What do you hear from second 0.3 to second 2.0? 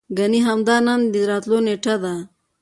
همدا نن يې د راتللو نېټه